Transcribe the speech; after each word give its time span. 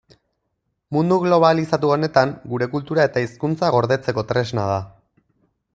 Mundu 0.95 1.17
globalizatu 1.25 1.91
honetan 1.97 2.33
gure 2.53 2.69
kultura 2.73 3.07
eta 3.11 3.23
hizkuntza 3.25 3.73
gordetzeko 3.77 4.25
tresna 4.33 4.65
da. 4.73 4.81